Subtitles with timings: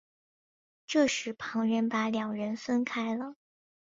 [0.87, 3.35] 这时旁人把两人分开了。